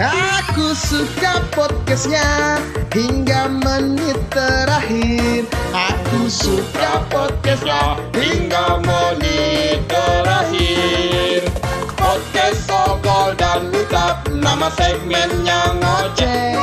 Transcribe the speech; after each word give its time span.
Aku 0.00 0.72
suka 0.72 1.44
podcastnya 1.52 2.56
hingga 2.88 3.52
menit 3.52 4.16
terakhir. 4.32 5.44
Aku 5.76 6.24
suka 6.24 7.04
podcastnya 7.12 8.00
hingga 8.16 8.80
menit 8.80 9.84
terakhir. 9.92 11.52
Podcast 12.00 12.64
Ogol 12.72 13.36
dan 13.36 13.68
Utap 13.76 14.24
nama 14.32 14.72
segmennya 14.72 15.76
ngoceh. 15.84 16.56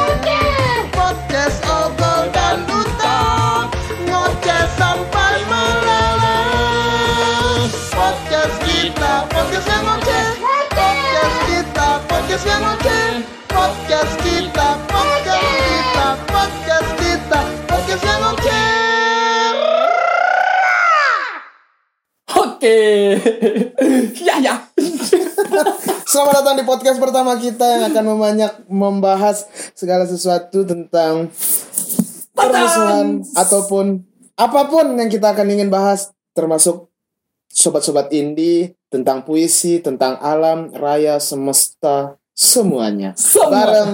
Podcast 0.90 1.62
Ogol 1.70 2.34
dan 2.34 2.66
Utap 2.66 3.70
ngoceh 4.02 4.66
sampai 4.81 5.45
meleleh. 5.45 6.90
Podcast 7.94 8.58
kita, 8.66 9.30
podcast 9.30 9.67
yang 9.70 9.85
ngoceh. 9.85 10.26
Podcast 10.73 11.38
kita, 11.45 12.02
podcast 12.09 12.41
yang 12.49 12.66
ngoceh. 12.66 13.06
Podcast 13.67 14.16
kita, 14.23 14.67
podcast 14.88 15.44
kita, 15.52 16.08
podcast 16.31 16.89
kita, 17.03 17.39
podcast 17.67 18.03
yang 18.08 18.20
ngoceh. 18.23 19.52
Oke. 22.31 22.80
ya 24.23 24.35
ya. 24.39 24.55
Selamat 26.08 26.34
datang 26.39 26.55
di 26.55 26.63
podcast 26.63 26.95
pertama 26.95 27.35
kita 27.35 27.67
yang 27.67 27.84
akan 27.91 28.05
mebanyak 28.16 28.52
membahas 28.72 29.44
segala 29.75 30.08
sesuatu 30.08 30.63
tentang 30.63 31.27
permusuhan 32.39 33.20
ataupun 33.36 33.99
apa 34.39 34.72
pun 34.72 34.95
yang 34.95 35.11
kita 35.11 35.36
akan 35.36 35.44
ingin 35.44 35.67
bahas 35.67 36.16
termasuk 36.31 36.88
sobat-sobat 37.52 38.16
indie 38.16 38.80
tentang 38.88 39.27
puisi, 39.27 39.84
tentang 39.84 40.16
alam, 40.23 40.72
raya, 40.72 41.20
semesta, 41.20 42.16
semuanya. 42.38 43.18
Semua. 43.18 43.50
Bareng 43.66 43.92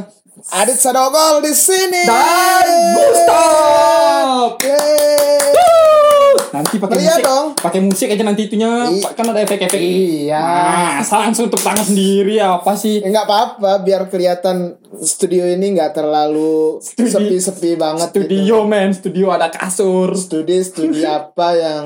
Adit 0.52 0.76
Sadogol 0.76 1.40
di 1.40 1.54
sini. 1.54 2.04
Dan 2.04 2.67
Gustav. 2.94 4.59
Yeay. 4.59 6.36
Nanti 6.52 6.76
pakai 6.78 6.98
musik. 7.00 7.23
dong. 7.23 7.45
Pakai 7.56 7.80
musik 7.82 8.08
aja 8.09 8.22
nanti 8.22 8.42
itunya. 8.45 8.70
I- 8.86 9.02
Kan 9.09 9.26
ada 9.26 9.40
efek-efek. 9.40 9.80
Iya. 9.80 10.38
Nah, 10.38 11.00
langsung 11.02 11.48
untuk 11.48 11.58
tangan 11.58 11.82
sendiri 11.82 12.38
apa 12.38 12.76
sih? 12.76 13.00
Ya, 13.00 13.09
nggak 13.09 13.26
apa-apa 13.26 13.82
biar 13.82 14.06
kelihatan 14.06 14.76
studio 15.00 15.48
ini 15.48 15.73
nggak 15.73 15.95
terlalu 15.95 16.78
sepi-sepi 16.84 17.73
banget 17.73 18.12
gitu. 18.12 18.28
Studio 18.28 18.56
men, 18.64 18.92
studio 18.92 19.32
ada 19.32 19.48
kasur. 19.48 20.14
studi 20.14 20.60
studi 20.60 21.02
apa 21.10 21.48
yang 21.54 21.84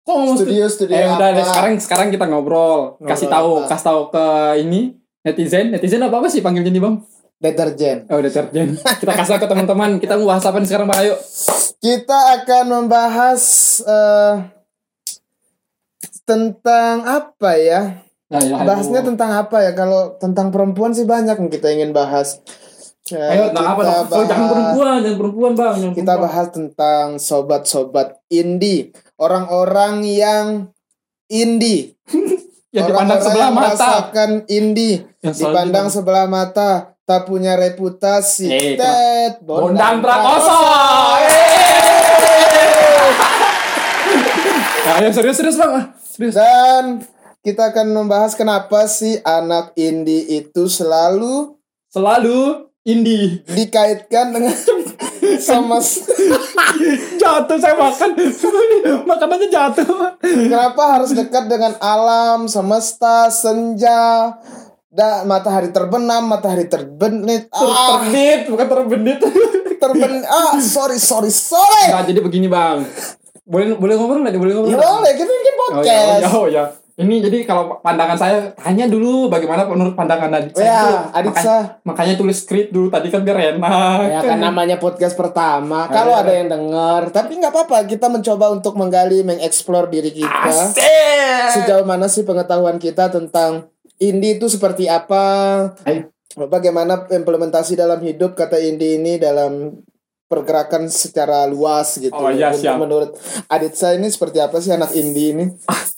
Kok 0.00 0.14
ngomong 0.14 0.36
Studio, 0.38 0.64
stu- 0.64 0.88
studio 0.88 0.94
Eh 0.94 1.04
udah 1.04 1.20
apa? 1.20 1.36
deh, 1.36 1.44
sekarang 1.44 1.72
sekarang 1.76 2.08
kita 2.08 2.24
ngobrol. 2.24 2.96
Kasih 2.98 3.28
tahu, 3.28 3.60
apa? 3.60 3.68
kasih 3.68 3.84
tahu 3.84 4.00
ke 4.08 4.26
ini 4.62 4.80
netizen. 5.28 5.70
Netizen 5.70 6.00
apa 6.00 6.16
apa 6.16 6.26
sih 6.26 6.40
panggilnya 6.40 6.68
nih, 6.68 6.80
Bang? 6.80 6.96
deterjen 7.36 8.02
Oh, 8.08 8.18
deterjen. 8.18 8.74
kita 8.74 9.12
kasih 9.12 9.36
ke 9.36 9.46
teman-teman. 9.46 9.90
Kita 9.96 10.16
mau 10.16 10.26
bahas 10.28 10.42
apa 10.42 10.58
nih 10.58 10.66
sekarang, 10.66 10.86
Bang? 10.86 10.98
Ayo. 10.98 11.14
kita 11.78 12.18
akan 12.36 12.64
membahas 12.66 13.42
eh, 13.80 14.34
tentang 16.24 17.06
apa 17.06 17.52
ya 17.54 18.02
Nah, 18.28 18.42
ya, 18.42 18.60
bahasnya 18.60 19.00
ayo. 19.00 19.08
tentang 19.08 19.30
apa 19.32 19.62
ya 19.62 19.72
kalau 19.72 20.12
tentang 20.16 20.50
perempuan 20.50 20.90
sih 20.90 21.06
banyak 21.06 21.32
yang 21.34 21.48
kita 21.48 21.68
ingin 21.70 21.92
bahas 21.92 22.42
Eh, 23.08 23.16
Ayo, 23.16 23.48
tentang 23.48 23.66
apa? 23.70 23.80
kita 23.80 23.88
dong? 23.88 24.04
Oh, 24.12 24.24
jangan 24.26 24.28
bahas- 24.28 24.52
perempuan, 24.52 24.96
jangan 25.00 25.16
perempuan, 25.16 25.52
Bang. 25.54 25.74
Jangan 25.78 25.94
kita 25.94 26.04
perempuan. 26.04 26.24
bahas 26.28 26.46
tentang 26.50 27.06
sobat-sobat 27.18 28.08
indie 28.28 28.82
orang-orang 29.16 29.94
yang 30.04 30.46
indie 31.26 31.96
yang 32.70 32.84
dipandang 32.84 33.16
Orang-orang 33.16 33.24
sebelah 33.24 33.40
yang 33.42 33.54
mata. 33.54 33.66
merasakan 33.66 34.30
indie 34.46 34.96
Yang 35.18 35.34
dipandang 35.38 35.86
bilang, 35.86 35.88
sebelah 35.90 36.26
mata 36.26 36.70
tak 37.02 37.20
punya 37.24 37.52
reputasi 37.54 38.46
Eh, 38.46 38.76
Tet, 38.76 39.40
Bondang 39.40 39.98
Prakoso. 39.98 40.60
Nah, 44.80 44.94
ayo 44.98 45.10
serius 45.10 45.36
serius 45.36 45.56
bang, 45.56 45.68
Ah, 45.70 45.84
serius. 45.98 46.34
dan 46.34 47.04
kita 47.40 47.70
akan 47.70 47.92
membahas 47.94 48.32
kenapa 48.32 48.84
sih 48.86 49.20
anak 49.22 49.72
indie 49.74 50.24
itu 50.34 50.64
selalu 50.66 51.56
Selalu 51.88 52.68
indie. 52.82 53.44
dikaitkan 53.46 54.32
dengan 54.32 54.56
sama 55.40 55.80
Jatuh 57.22 57.58
saya 57.58 57.74
makan, 57.78 58.10
makanannya 59.10 59.48
jatuh. 59.48 60.18
kenapa 60.22 60.82
harus 60.98 61.14
dekat 61.14 61.46
dengan 61.46 61.74
alam 61.78 62.46
semesta 62.46 63.30
senja 63.30 64.34
dan 64.88 65.28
matahari 65.28 65.70
terbenam 65.70 66.26
matahari 66.26 66.66
terbenit 66.66 67.46
ah 67.52 68.02
Terbit, 68.02 68.48
bukan 68.48 68.66
terbenit. 68.66 69.18
terben 69.82 70.12
ah 70.26 70.58
sorry 70.58 70.98
sorry 70.98 71.30
sorry 71.30 71.92
Nah, 71.94 72.02
jadi 72.02 72.18
begini 72.18 72.50
bang. 72.50 72.82
Boleh 73.48 73.78
boleh 73.78 73.94
ngobrol 73.96 74.20
nggak? 74.26 74.36
Boleh 74.36 74.54
ngobrol. 74.58 74.72
ya 74.74 74.78
boleh 74.78 75.12
kita 75.14 75.30
bikin 75.30 75.54
Oh 75.54 75.62
ya, 75.62 75.68
oh 75.68 75.76
podcast 75.78 76.20
ya, 76.20 76.28
oh 76.34 76.46
ya. 76.48 76.64
Ini 76.98 77.22
jadi 77.22 77.46
kalau 77.46 77.78
pandangan 77.78 78.18
saya 78.18 78.50
tanya 78.58 78.90
dulu 78.90 79.30
bagaimana 79.30 79.62
menurut 79.70 79.94
pandangan 79.94 80.34
Adit 80.34 80.50
Oh 80.50 80.58
ya, 80.58 80.82
itu. 80.82 80.90
Adit 81.14 81.30
Makanya-. 81.30 81.62
Makanya 81.86 82.14
tulis 82.18 82.38
skrip 82.42 82.74
dulu 82.74 82.90
tadi 82.90 83.06
kan 83.06 83.22
biar 83.22 83.54
enak. 83.54 83.98
Ya 84.10 84.20
kan 84.26 84.42
namanya 84.42 84.82
podcast 84.82 85.14
pertama. 85.14 85.86
Kalau 85.86 86.18
Iya. 86.18 86.22
ada 86.26 86.32
yang 86.34 86.48
denger, 86.50 87.02
tapi 87.14 87.38
nggak 87.38 87.54
apa-apa. 87.54 87.86
Kita 87.86 88.10
mencoba 88.10 88.50
untuk 88.50 88.74
menggali, 88.74 89.22
mengeksplor 89.22 89.86
diri 89.86 90.10
kita. 90.10 90.50
Asik. 90.50 91.62
Sejauh 91.62 91.86
mana 91.86 92.10
sih 92.10 92.26
pengetahuan 92.26 92.82
kita 92.82 93.14
tentang 93.14 93.70
indie 94.02 94.34
itu 94.34 94.50
seperti 94.50 94.90
apa? 94.90 95.24
Ayo. 95.86 96.10
Bagaimana 96.34 97.06
implementasi 97.06 97.78
dalam 97.78 98.02
hidup 98.02 98.34
kata 98.34 98.58
indie 98.58 98.98
ini 98.98 99.22
dalam 99.22 99.70
pergerakan 100.28 100.86
secara 100.86 101.44
luas 101.44 101.96
gitu. 101.96 102.12
Oh, 102.12 102.28
iya, 102.28 102.48
Menurut- 102.48 102.60
siap. 102.60 102.76
Menurut 102.78 103.10
Aditsa 103.46 103.92
ini 103.92 104.06
seperti 104.06 104.38
apa 104.38 104.60
sih 104.60 104.70
anak 104.70 104.92
indie 104.92 105.32
ini? 105.32 105.44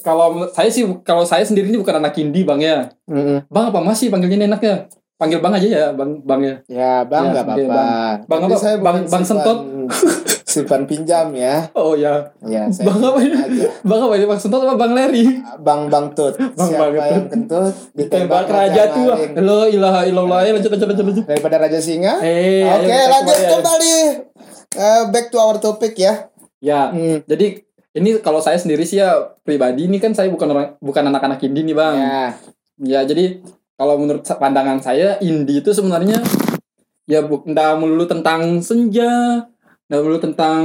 Kalau 0.00 0.32
menurut 0.32 0.52
saya 0.52 0.70
sih 0.70 0.86
kalau 1.02 1.22
saya 1.22 1.42
sendiri 1.42 1.66
ini 1.66 1.76
bukan 1.76 1.98
anak 1.98 2.14
indie 2.16 2.42
bang 2.42 2.60
ya. 2.60 2.76
Mm-mm. 3.04 3.44
Bang 3.46 3.68
apa 3.68 3.78
masih 3.80 4.08
panggilnya 4.08 4.38
ini 4.38 4.46
enaknya? 4.46 4.86
Panggil 5.16 5.36
bang 5.36 5.52
aja 5.52 5.68
ya 5.68 5.86
bang 5.92 6.10
bang 6.20 6.40
ya. 6.40 6.54
Ya 6.66 6.92
bang 7.04 7.22
Ya, 7.22 7.30
nggak 7.30 7.44
oke, 7.44 7.50
apa-apa. 7.52 7.74
Bang. 7.74 8.16
Bang 8.24 8.40
apa? 8.40 8.56
saya 8.56 8.76
Bang- 8.78 9.04
Bang 9.04 9.20
simpan- 9.20 9.28
Sentot? 9.28 9.58
simpan 10.50 10.82
pinjam 10.84 11.30
ya. 11.30 11.70
Oh 11.72 11.94
ya. 11.94 12.34
Ya 12.42 12.66
saya 12.68 12.90
Bang 12.90 12.98
apa 13.00 13.18
aja. 13.22 13.68
Bang 13.80 14.00
apa 14.02 14.14
ya? 14.14 14.26
Bang 14.26 14.36
Sentot 14.36 14.60
apa 14.60 14.74
bang 14.74 14.92
Leri? 14.92 15.24
Bang 15.58 15.86
Bang 15.86 16.10
Tut. 16.10 16.34
Bang 16.34 16.68
Siapa 16.68 16.90
Bang 16.90 16.98
Tut. 16.98 17.06
yang 17.06 17.24
kentut 17.28 17.74
Tembak 18.10 18.46
raja 18.46 18.82
tua. 18.90 19.14
maling. 19.14 19.32
Lo 19.38 19.64
ilaha 19.64 20.02
illallah 20.02 20.42
ya 20.42 20.50
lanjut 20.52 20.68
lanjut 20.68 20.88
lanjut 20.90 21.06
lanjut. 21.06 21.24
Daripada 21.24 21.56
Raja 21.56 21.78
Singa. 21.78 22.18
Eh, 22.20 22.66
Oke, 22.66 22.84
kita 22.84 23.06
lanjut 23.08 23.36
kembali. 23.48 23.96
Eh, 24.70 25.02
back 25.08 25.26
to 25.28 25.38
our 25.38 25.56
topic 25.56 25.94
ya. 25.94 26.26
Ya. 26.58 26.90
Hmm. 26.90 27.22
Jadi 27.24 27.62
ini 27.90 28.18
kalau 28.18 28.38
saya 28.38 28.54
sendiri 28.54 28.82
sih 28.82 28.98
ya 28.98 29.14
pribadi 29.40 29.86
ini 29.86 29.98
kan 29.98 30.10
saya 30.10 30.28
bukan 30.28 30.46
orang 30.48 30.66
bukan 30.78 31.02
anak-anak 31.06 31.38
indie 31.40 31.62
nih 31.62 31.74
bang. 31.74 31.94
Ya. 31.96 32.22
Ya 32.80 33.00
jadi 33.02 33.38
kalau 33.74 33.96
menurut 33.96 34.22
pandangan 34.22 34.78
saya 34.78 35.16
indie 35.20 35.58
itu 35.58 35.70
sebenarnya 35.70 36.20
ya 37.04 37.20
bu- 37.20 37.42
nggak 37.42 37.70
melulu 37.76 38.06
tentang 38.06 38.60
senja, 38.60 39.42
melulu 39.98 40.22
tentang 40.22 40.62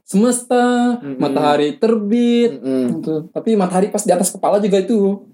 semesta, 0.00 0.96
Mm-mm. 0.96 1.20
matahari 1.20 1.76
terbit, 1.76 2.56
gitu. 2.56 3.28
tapi 3.28 3.52
matahari 3.52 3.92
pas 3.92 4.00
di 4.00 4.12
atas 4.16 4.32
kepala 4.32 4.56
juga 4.56 4.80
itu. 4.80 5.28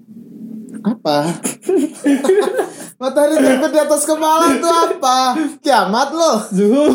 Apa? 0.83 1.31
Matahari 2.99 3.39
terbit 3.39 3.71
di 3.71 3.79
atas 3.79 4.03
kepala 4.03 4.51
itu 4.51 4.67
apa? 4.67 5.39
Kiamat 5.63 6.11
loh. 6.11 6.43
Zuhur. 6.51 6.91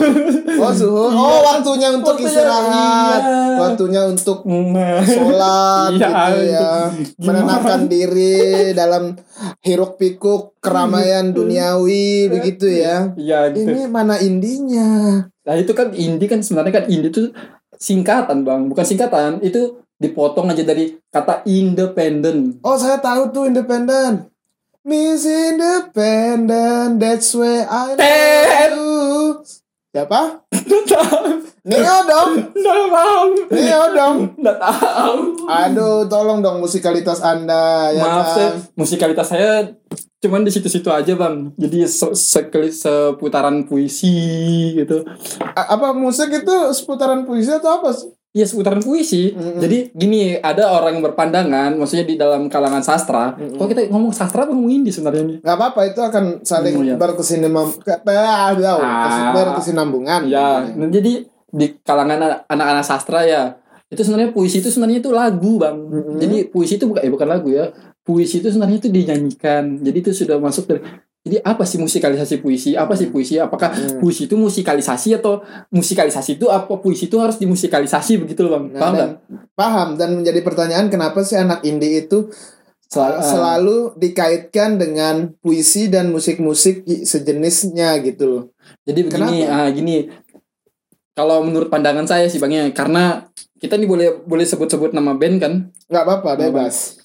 Oh, 0.60 0.72
zuhur. 0.76 1.10
Oh, 1.10 1.32
Iya. 1.32 1.40
waktunya 1.48 1.88
untuk 1.96 2.20
Waktunya, 2.20 2.28
istirahat. 2.28 3.22
iya. 3.24 3.40
Waktunya 3.56 4.02
untuk 4.12 4.38
sholat 5.08 5.92
Iya, 5.96 6.10
gitu 6.12 6.40
ya 6.44 6.70
menenangkan 7.24 7.82
diri 7.88 8.36
dalam 8.76 9.16
hiruk 9.64 9.96
pikuk 9.96 10.60
keramaian 10.60 11.32
duniawi 11.32 12.28
begitu 12.28 12.68
ya 12.68 13.16
Iya 13.16 13.54
gitu. 13.56 13.72
ini 13.72 13.88
mana 13.88 14.20
indinya 14.20 15.24
Nah 15.24 15.56
itu 15.56 15.72
kan 15.72 15.96
indie 15.96 16.28
kan 16.28 16.44
sebenarnya 16.44 16.84
kan 16.84 16.86
indie 16.88 17.12
itu 17.12 17.32
singkatan 17.76 18.44
bang, 18.44 18.68
bukan 18.68 18.84
singkatan 18.84 19.40
itu 19.40 19.80
dipotong 19.96 20.52
aja 20.52 20.64
dari 20.64 21.00
kata 21.08 21.44
independen. 21.46 22.60
oh 22.60 22.76
saya 22.76 23.00
tahu 23.00 23.32
tuh 23.32 23.48
independen 23.48 24.28
Miss 24.84 25.24
Independent 25.24 27.00
that's 27.00 27.32
where 27.32 27.64
I 27.66 27.96
know 27.96 28.12
you 28.68 28.84
siapa 29.90 30.44
Neo 31.64 31.98
dong 32.04 32.32
Nggak 32.52 32.80
tahu. 32.92 33.28
Neo 33.48 33.84
dong 33.90 34.18
Nggak 34.36 34.58
tahu. 34.58 35.18
aduh 35.46 36.04
tolong 36.06 36.44
dong 36.44 36.60
musikalitas 36.60 37.24
anda 37.24 37.88
ya 37.90 38.04
Maaf 38.04 38.12
kan? 38.12 38.28
saya 38.28 38.50
musikalitas 38.76 39.28
saya 39.30 39.52
cuman 40.20 40.44
di 40.44 40.52
situ-situ 40.52 40.88
aja 40.88 41.14
bang. 41.14 41.52
Jadi 41.54 41.84
se 41.84 42.08
sekali 42.16 42.72
seputaran 42.72 43.64
puisi 43.64 44.08
gitu. 44.74 45.04
A- 45.46 45.76
apa 45.76 45.92
musik 45.92 46.32
itu 46.34 46.56
seputaran 46.72 47.24
puisi 47.24 47.52
atau 47.52 47.76
apa 47.78 47.92
sih? 47.92 48.08
Ya 48.34 48.46
seputaran 48.50 48.82
puisi. 48.82 49.30
Mm-mm. 49.32 49.62
Jadi 49.62 49.78
gini, 49.94 50.42
ada 50.42 50.74
orang 50.74 50.98
yang 50.98 51.06
berpandangan, 51.06 51.78
maksudnya 51.78 52.04
di 52.04 52.18
dalam 52.18 52.50
kalangan 52.50 52.82
sastra. 52.82 53.38
Mm-mm. 53.38 53.62
Kalau 53.62 53.70
kita 53.70 53.82
ngomong 53.94 54.10
sastra 54.10 54.50
apa 54.50 54.52
ngomong 54.58 54.74
indie 54.74 54.90
sebenarnya 54.90 55.24
nih? 55.24 55.38
nggak 55.46 55.56
apa-apa 55.56 55.82
itu 55.94 56.02
akan 56.02 56.26
saling 56.42 56.76
iya. 56.82 56.98
berkesinambung 56.98 57.70
Ah. 58.82 59.32
berkesinambungan 59.32 60.22
Ya, 60.28 60.66
nah, 60.74 60.90
jadi 60.90 61.30
di 61.54 61.68
kalangan 61.86 62.50
anak-anak 62.50 62.82
sastra 62.82 63.22
ya, 63.22 63.62
itu 63.94 64.02
sebenarnya 64.02 64.34
puisi 64.34 64.66
itu 64.66 64.74
sebenarnya 64.74 65.06
itu 65.06 65.14
lagu, 65.14 65.62
Bang. 65.62 65.78
Mm-mm. 65.78 66.18
Jadi 66.18 66.38
puisi 66.50 66.82
itu 66.82 66.90
bukan 66.90 67.06
eh, 67.06 67.14
bukan 67.14 67.30
lagu 67.30 67.54
ya. 67.54 67.70
Puisi 68.04 68.42
itu 68.42 68.50
sebenarnya 68.50 68.82
itu 68.82 68.90
dinyanyikan. 68.90 69.80
Jadi 69.80 69.98
itu 70.02 70.12
sudah 70.12 70.42
masuk 70.42 70.68
dari 70.68 70.82
jadi 71.24 71.40
apa 71.40 71.64
sih 71.64 71.80
musikalisasi 71.80 72.44
puisi? 72.44 72.76
Apa 72.76 73.00
sih 73.00 73.08
puisi? 73.08 73.40
Apakah 73.40 73.72
Hmm. 73.72 74.04
puisi 74.04 74.28
itu 74.28 74.36
musikalisasi 74.36 75.16
atau 75.16 75.40
musikalisasi 75.72 76.36
itu 76.36 76.52
apa 76.52 76.68
puisi 76.78 77.08
itu 77.08 77.16
harus 77.16 77.40
dimusikalisasi 77.40 78.20
begitu 78.20 78.44
loh, 78.44 78.60
Bang? 78.60 78.66
Nah, 78.70 78.80
Paham 78.80 78.94
dan- 79.00 79.16
paham 79.56 79.90
dan 79.96 80.10
menjadi 80.20 80.44
pertanyaan 80.44 80.92
kenapa 80.92 81.24
sih 81.24 81.40
anak 81.40 81.64
indie 81.64 82.04
itu 82.04 82.28
Sel- 82.84 83.18
eh, 83.18 83.24
selalu 83.24 83.96
dikaitkan 83.96 84.76
dengan 84.76 85.32
puisi 85.40 85.88
dan 85.88 86.12
musik-musik 86.12 86.84
sejenisnya 86.86 88.04
gitu 88.04 88.24
loh. 88.28 88.44
Jadi 88.84 89.00
begini, 89.02 89.48
Kenapa? 89.48 89.64
ah 89.64 89.70
gini. 89.72 90.12
Kalau 91.14 91.40
menurut 91.42 91.70
pandangan 91.70 92.04
saya 92.04 92.26
sih 92.26 92.38
Bang 92.38 92.52
ya, 92.52 92.68
karena 92.70 93.30
kita 93.58 93.78
nih 93.78 93.88
boleh 93.88 94.08
boleh 94.20 94.44
sebut-sebut 94.44 94.92
nama 94.92 95.16
band 95.16 95.38
kan. 95.40 95.54
nggak 95.88 96.04
apa-apa 96.04 96.36
bebas. 96.38 97.00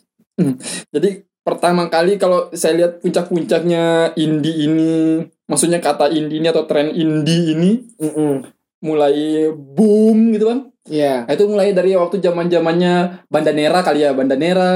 Jadi 0.91 1.27
pertama 1.49 1.89
kali 1.89 2.21
kalau 2.21 2.53
saya 2.53 2.77
lihat 2.77 3.00
puncak-puncaknya 3.00 4.12
indie 4.21 4.69
ini, 4.69 5.25
maksudnya 5.49 5.81
kata 5.81 6.12
indie 6.12 6.45
ini 6.45 6.53
atau 6.53 6.69
tren 6.69 6.93
indie 6.93 7.56
ini 7.56 7.71
Mm-mm. 7.97 8.45
mulai 8.85 9.49
boom 9.56 10.37
gitu 10.37 10.53
Bang. 10.53 10.69
Iya. 10.89 11.25
Nah, 11.25 11.33
itu 11.33 11.45
mulai 11.49 11.73
dari 11.73 11.97
waktu 11.97 12.21
zaman-zamannya 12.21 13.25
Bandanera 13.29 13.81
kali 13.85 14.05
ya, 14.05 14.17
Bandanera 14.17 14.73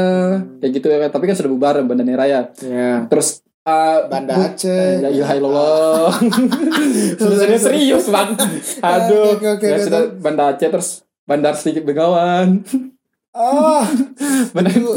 kayak 0.60 0.72
gitu 0.76 0.86
ya. 0.92 1.08
Tapi 1.08 1.24
kan 1.28 1.36
sudah 1.36 1.50
bubar 1.52 1.80
Bandanera 1.84 2.24
ya. 2.28 2.40
Iya. 2.60 3.08
Terus 3.08 3.40
uh, 3.64 4.08
Banda 4.12 4.52
Aceh. 4.52 5.00
Ya 5.02 5.08
ilaha 5.08 5.34
illallah. 5.36 6.12
sudah 7.20 7.36
serius, 7.40 7.62
serius 7.68 8.04
bang. 8.12 8.30
Aduh. 8.92 9.40
Oke, 9.40 9.46
oke, 9.56 9.66
ya 9.66 9.78
sudah 9.80 10.02
Banda 10.20 10.52
Aceh 10.52 10.68
terus 10.68 11.04
Bandar 11.24 11.54
sedikit 11.56 11.86
begawan. 11.86 12.60
Oh, 13.32 13.80
Bandar 14.52 14.72
itu 14.76 14.92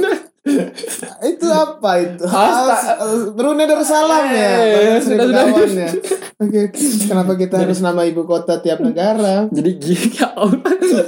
apa 1.66 1.92
itu? 1.98 2.24
Asta- 2.24 2.96
Ah, 2.96 3.18
Brunei 3.34 3.66
Darussalam 3.66 4.26
ya. 4.30 4.50
Eh, 4.56 5.02
Banyak 5.02 5.02
sudah, 5.02 5.26
sudah. 5.26 5.68
Ya. 5.74 5.90
Oke, 6.36 6.60
kenapa 7.06 7.34
kita 7.34 7.56
harus 7.60 7.80
nama 7.80 8.02
ibu 8.04 8.24
kota 8.24 8.60
tiap 8.60 8.80
negara? 8.80 9.50
Jadi 9.50 9.70
gini 9.76 10.08
ya 10.14 10.30
Allah. 10.36 10.62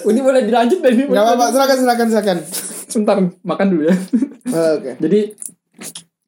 Ini 0.04 0.20
boleh 0.20 0.42
dilanjut 0.44 0.80
dari 0.80 0.96
ini. 0.98 1.06
Enggak 1.06 1.26
apa-apa, 1.28 1.46
silakan 1.52 1.78
silakan 1.78 2.08
silakan. 2.10 2.38
Sebentar 2.88 3.16
makan 3.44 3.68
dulu 3.70 3.84
ya. 3.86 3.96
Oh, 4.48 4.70
Oke. 4.80 4.92
Jadi 4.98 5.20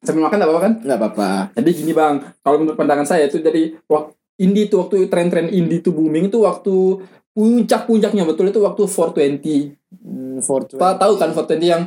sambil 0.00 0.22
makan 0.28 0.38
apa 0.40 0.60
kan? 0.60 0.72
Enggak 0.80 0.98
apa-apa. 1.00 1.28
Jadi 1.56 1.70
gini 1.74 1.92
bang, 1.92 2.14
kalau 2.40 2.56
menurut 2.62 2.76
pandangan 2.76 3.06
saya 3.08 3.26
itu 3.26 3.40
dari 3.40 3.74
waktu 3.84 4.12
indie 4.38 4.68
itu 4.68 4.76
waktu 4.78 5.08
tren-tren 5.08 5.48
indie 5.48 5.80
itu 5.80 5.90
booming 5.90 6.28
itu 6.28 6.40
waktu 6.40 7.04
puncak-puncaknya 7.30 8.24
betul 8.24 8.48
itu 8.48 8.60
waktu 8.60 8.82
420. 8.84 9.76
Hmm, 9.90 10.38
Fortune. 10.40 10.78
Pak 10.78 10.96
tahu 10.96 11.12
kan 11.16 11.32
420 11.32 11.66
yang 11.66 11.82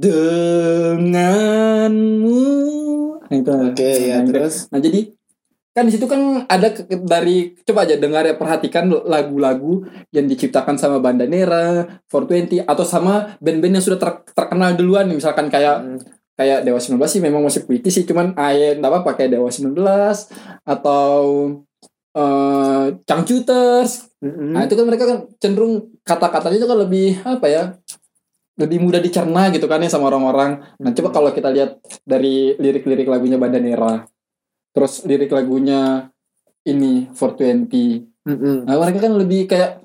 denganmu. 0.00 2.40
Nah, 3.28 3.36
itu. 3.36 3.52
Oke, 3.52 3.90
ya 4.08 4.18
Nah, 4.18 4.24
itu. 4.24 4.32
terus. 4.32 4.56
Nah 4.72 4.80
jadi 4.80 5.00
kan 5.70 5.86
di 5.86 5.94
situ 5.94 6.02
kan 6.10 6.50
ada 6.50 6.66
dari 7.06 7.54
coba 7.62 7.86
aja 7.86 7.94
dengar 7.94 8.26
ya 8.26 8.34
perhatikan 8.34 8.90
lagu-lagu 9.06 9.86
yang 10.10 10.26
diciptakan 10.26 10.74
sama 10.74 10.98
Bandanera, 10.98 11.86
420 12.10 12.66
atau 12.66 12.82
sama 12.82 13.38
band-band 13.38 13.78
yang 13.78 13.84
sudah 13.84 13.96
ter- 13.96 14.26
terkenal 14.34 14.74
duluan 14.74 15.06
misalkan 15.06 15.46
kayak 15.46 15.78
Hmm. 15.78 15.98
kayak 16.34 16.64
Dewa 16.64 16.80
19 16.80 17.06
sih 17.06 17.20
memang 17.20 17.44
masih 17.44 17.68
puitis 17.68 17.92
sih 17.92 18.02
cuman 18.02 18.32
ayat 18.34 18.80
apa 18.80 19.04
apa 19.04 19.10
kayak 19.14 19.30
Dewa 19.30 19.46
19 19.46 20.26
atau 20.64 21.20
eh 22.10 22.86
Cangcuters. 23.06 24.10
Mm-mm. 24.20 24.52
Nah, 24.52 24.66
itu 24.66 24.74
kan 24.74 24.84
mereka 24.84 25.06
kan 25.06 25.18
cenderung 25.38 25.94
kata-katanya 26.02 26.58
itu 26.58 26.66
kan 26.66 26.76
lebih 26.76 27.22
apa 27.22 27.46
ya? 27.46 27.62
Lebih 28.60 28.78
mudah 28.84 29.00
dicerna 29.00 29.48
gitu 29.48 29.64
kan 29.64 29.80
ya 29.80 29.88
sama 29.88 30.12
orang-orang. 30.12 30.60
Nah, 30.76 30.92
coba 30.92 31.08
kalau 31.16 31.30
kita 31.32 31.48
lihat 31.48 31.80
dari 32.04 32.52
lirik-lirik 32.60 33.08
lagunya 33.08 33.40
Bandanera. 33.40 34.04
Terus 34.76 35.08
lirik 35.08 35.32
lagunya 35.32 36.12
ini 36.68 37.08
420. 37.16 38.28
Mm-mm. 38.28 38.68
Nah, 38.68 38.76
mereka 38.76 39.08
kan 39.08 39.16
lebih 39.16 39.48
kayak 39.48 39.80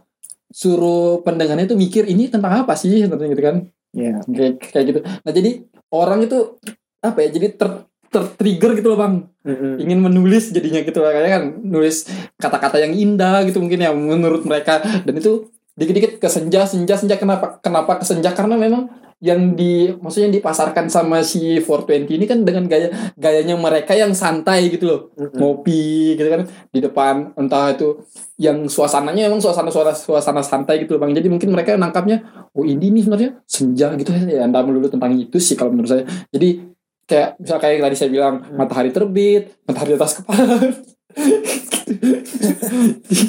suruh 0.51 1.23
pendengarnya 1.23 1.71
itu 1.71 1.79
mikir 1.79 2.03
ini 2.03 2.27
tentang 2.27 2.67
apa 2.67 2.75
sih 2.75 3.07
sebenarnya 3.07 3.31
gitu 3.31 3.43
kan. 3.47 3.57
Iya. 3.95 4.15
Kayak 4.27 4.53
kayak 4.75 4.85
gitu. 4.91 4.99
Nah, 5.01 5.31
jadi 5.31 5.51
orang 5.95 6.27
itu 6.27 6.59
apa 6.99 7.17
ya? 7.23 7.29
Jadi 7.31 7.47
ter 7.55 7.69
tertrigger 8.11 8.71
gitu 8.79 8.91
loh, 8.91 8.99
Bang. 8.99 9.15
Mm-mm. 9.47 9.79
Ingin 9.79 9.99
menulis 10.03 10.51
jadinya 10.51 10.83
gitu 10.83 10.99
lah 10.99 11.13
kayak 11.15 11.31
kan 11.31 11.43
nulis 11.63 12.09
kata-kata 12.35 12.81
yang 12.81 12.97
indah 12.97 13.45
gitu 13.45 13.61
mungkin 13.61 13.77
ya 13.77 13.93
menurut 13.93 14.41
mereka 14.41 14.81
dan 14.81 15.13
itu 15.15 15.53
dikit-dikit 15.75 16.17
ke 16.19 16.27
senja 16.27 16.63
senja. 16.67 16.95
Senja 16.95 17.15
kenapa 17.19 17.59
kenapa 17.59 17.99
ke 18.01 18.05
senja 18.07 18.31
karena 18.31 18.55
memang 18.55 18.87
yang 19.23 19.55
di 19.55 19.95
maksudnya 19.95 20.27
yang 20.27 20.35
dipasarkan 20.43 20.91
sama 20.91 21.23
si 21.23 21.63
420 21.63 22.19
ini 22.19 22.25
kan 22.27 22.43
dengan 22.43 22.67
gaya 22.67 22.91
gayanya 23.15 23.55
mereka 23.55 23.95
yang 23.95 24.11
santai 24.11 24.67
gitu 24.67 24.85
loh. 24.87 24.99
Ngopi 25.15 26.19
gitu 26.19 26.27
kan 26.27 26.41
di 26.71 26.79
depan. 26.83 27.31
Entah 27.39 27.71
itu 27.71 28.03
yang 28.35 28.67
suasananya 28.67 29.31
emang 29.31 29.39
suasana 29.39 29.71
suasana 29.71 29.95
suasana 29.95 30.41
santai 30.43 30.83
gitu 30.83 30.99
loh 30.99 31.07
bang. 31.07 31.15
Jadi 31.15 31.27
mungkin 31.31 31.51
mereka 31.51 31.79
nangkapnya 31.79 32.49
oh 32.51 32.67
ini 32.67 32.91
nih 32.91 33.01
sebenarnya 33.07 33.31
senja 33.47 33.95
gitu 33.95 34.11
ya. 34.11 34.43
Anda 34.43 34.63
melulu 34.63 34.91
tentang 34.91 35.15
itu 35.15 35.39
sih 35.39 35.55
kalau 35.55 35.71
menurut 35.71 35.91
saya. 35.91 36.03
Jadi 36.31 36.75
kayak 37.05 37.37
misal 37.37 37.57
kayak 37.61 37.85
tadi 37.85 37.95
saya 37.95 38.09
bilang 38.09 38.41
matahari 38.57 38.89
terbit 38.89 39.61
matahari 39.69 39.93
atas 39.93 40.21
kepala 40.21 40.57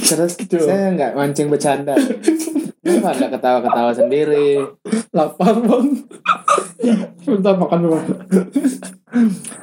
Terus 0.06 0.32
Gitu. 0.36 0.58
saya 0.58 0.92
nggak 0.92 1.12
mancing 1.14 1.48
bercanda. 1.48 1.94
Kenapa 2.82 3.08
anda 3.12 3.26
ketawa-ketawa 3.30 3.92
sendiri? 3.92 4.62
lapar 5.10 5.56
bang 5.56 5.86
bentar 7.24 7.56
makan 7.56 7.78
dulu 7.88 7.96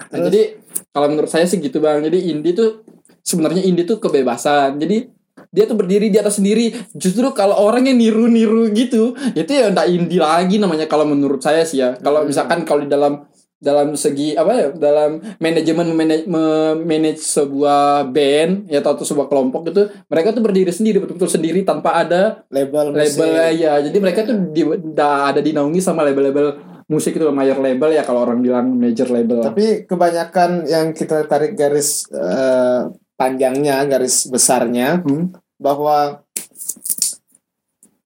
nah, 0.09 0.19
jadi 0.25 0.57
kalau 0.89 1.13
menurut 1.13 1.29
saya 1.29 1.45
sih 1.45 1.61
gitu 1.61 1.77
bang 1.77 2.01
jadi 2.01 2.33
indie 2.33 2.57
tuh 2.57 2.81
sebenarnya 3.21 3.61
indie 3.61 3.85
tuh 3.85 4.01
kebebasan 4.01 4.81
jadi 4.81 5.13
dia 5.53 5.69
tuh 5.69 5.77
berdiri 5.77 6.09
di 6.09 6.17
atas 6.17 6.41
sendiri 6.41 6.73
justru 6.97 7.21
kalau 7.37 7.53
orang 7.61 7.85
yang 7.85 8.01
niru-niru 8.01 8.73
gitu 8.73 9.13
itu 9.37 9.51
ya 9.53 9.69
ndak 9.69 9.93
indie 9.93 10.17
lagi 10.17 10.57
namanya 10.57 10.89
kalau 10.89 11.05
menurut 11.05 11.45
saya 11.45 11.61
sih 11.61 11.85
ya 11.85 11.93
kalau 12.01 12.25
Hmm. 12.25 12.33
misalkan 12.33 12.65
kalau 12.65 12.81
di 12.81 12.89
dalam 12.89 13.29
dalam 13.63 13.95
segi 13.95 14.35
apa 14.35 14.51
ya 14.51 14.67
dalam 14.75 15.23
manajemen 15.39 15.95
memanage, 16.27 17.23
sebuah 17.23 18.11
band 18.11 18.67
ya 18.67 18.83
atau, 18.83 18.91
atau 18.93 19.07
sebuah 19.07 19.31
kelompok 19.31 19.71
itu 19.71 19.87
mereka 20.11 20.35
tuh 20.35 20.43
berdiri 20.43 20.67
sendiri 20.69 20.99
betul-betul 20.99 21.31
sendiri 21.31 21.63
tanpa 21.63 21.95
ada 21.95 22.43
Label 22.51 22.91
musik. 22.91 23.15
label 23.15 23.31
ya 23.55 23.79
jadi 23.79 23.97
mereka 23.97 24.27
tuh 24.27 24.35
di, 24.51 24.61
da- 24.91 25.31
ada 25.31 25.39
dinaungi 25.39 25.79
sama 25.79 26.03
label-label 26.03 26.59
musik 26.85 27.15
itu 27.15 27.23
major 27.31 27.57
label 27.57 27.89
ya 27.89 28.03
kalau 28.03 28.27
orang 28.27 28.43
bilang 28.43 28.67
major 28.75 29.07
label 29.07 29.39
Tapi 29.39 29.87
kebanyakan 29.87 30.67
yang 30.67 30.91
kita 30.91 31.23
tarik 31.25 31.55
garis 31.55 32.03
eh, 32.11 32.91
panjangnya, 33.15 33.87
garis 33.87 34.27
besarnya 34.27 34.99
Hmm. 34.99 35.31
bahwa 35.55 36.19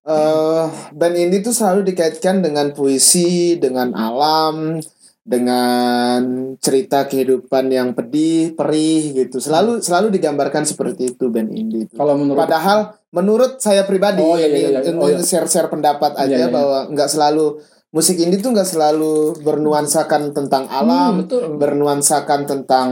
eh 0.07 0.65
band 0.93 1.15
ini 1.17 1.41
tuh 1.41 1.51
selalu 1.51 1.83
dikaitkan 1.83 2.39
dengan 2.39 2.71
puisi, 2.71 3.59
dengan 3.59 3.91
alam, 3.91 4.79
dengan 5.27 6.55
cerita 6.63 7.03
kehidupan 7.03 7.67
yang 7.67 7.91
pedih, 7.91 8.55
perih 8.55 9.11
gitu. 9.11 9.43
Selalu 9.43 9.83
selalu 9.83 10.07
digambarkan 10.15 10.63
seperti 10.63 11.11
itu 11.11 11.27
band 11.27 11.51
indie 11.51 11.83
itu. 11.83 11.99
kalau 11.99 12.15
menurut 12.15 12.39
Padahal 12.47 12.95
menurut 13.11 13.59
saya 13.59 13.83
pribadi 13.83 14.23
Oh, 14.23 14.39
iya, 14.39 14.47
iya, 14.47 14.79
iya. 14.79 14.81
ini 14.87 14.95
Oh, 14.95 15.11
iya. 15.11 15.19
share-share 15.19 15.67
pendapat 15.67 16.15
aja 16.15 16.31
Iya, 16.31 16.37
iya, 16.37 16.47
iya. 16.47 16.55
bahwa 16.55 16.79
nggak 16.95 17.09
selalu 17.11 17.59
musik 17.91 18.15
indie 18.23 18.39
tuh 18.39 18.55
nggak 18.55 18.67
selalu 18.71 19.35
bernuansakan 19.43 20.31
tentang 20.31 20.63
alam, 20.71 21.19
Hmm, 21.19 21.19
betul 21.27 21.43
bernuansakan 21.59 22.41
tentang 22.47 22.87